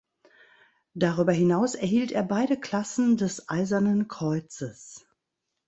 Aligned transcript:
Darüber 0.95 1.31
hinaus 1.31 1.75
erhielt 1.75 2.11
er 2.11 2.23
beide 2.23 2.59
Klassen 2.59 3.17
des 3.17 3.47
Eisernen 3.49 4.07
Kreuzes. 4.07 5.05